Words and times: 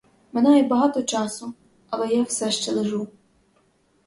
Минає 0.33 0.63
багато 0.63 1.03
часу, 1.03 1.53
але 1.89 2.07
я 2.07 2.23
все 2.23 2.51
ще 2.51 2.71
лежу. 2.71 3.07